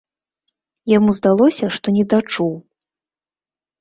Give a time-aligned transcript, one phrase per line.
[0.97, 2.53] Яму здалося, што недачуў.